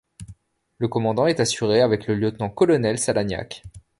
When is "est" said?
1.27-1.39